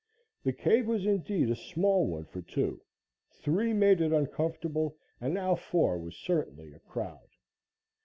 The 0.41 0.51
cave 0.51 0.87
was 0.87 1.05
indeed 1.05 1.51
a 1.51 1.55
small 1.55 2.07
one 2.07 2.25
for 2.25 2.41
two, 2.41 2.81
three 3.29 3.71
made 3.71 4.01
it 4.01 4.11
uncomfortable, 4.11 4.97
and 5.19 5.31
now 5.31 5.53
four 5.53 5.99
was 5.99 6.15
certainly 6.17 6.73
a 6.73 6.79
crowd. 6.79 7.29